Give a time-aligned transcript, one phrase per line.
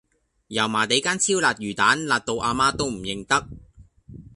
[0.47, 3.47] 油麻地間超辣魚蛋辣到阿媽都唔認得